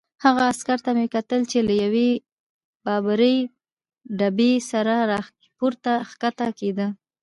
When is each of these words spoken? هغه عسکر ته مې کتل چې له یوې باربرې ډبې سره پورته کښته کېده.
هغه 0.23 0.41
عسکر 0.51 0.79
ته 0.85 0.91
مې 0.97 1.05
کتل 1.15 1.41
چې 1.51 1.59
له 1.67 1.73
یوې 1.83 2.09
باربرې 2.85 3.35
ډبې 4.19 4.51
سره 4.71 4.93
پورته 5.57 5.93
کښته 6.21 6.47
کېده. 6.59 6.87